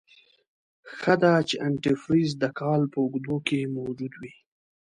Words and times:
ښه 0.97 1.13
ده 1.21 1.33
چې 1.49 1.55
انتي 1.67 1.93
فریز 2.03 2.29
دکال 2.43 2.81
په 2.91 2.97
اوږدو 3.03 3.35
کې 3.47 3.71
موجود 3.75 4.13
وي. 4.21 4.33